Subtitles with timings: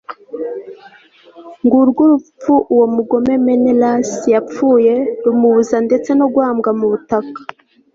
[1.65, 4.93] ng'urwo urupfu uwo mugome menelasi yapfuye
[5.25, 7.39] rumubuza ndetse no guhambwa mu butaka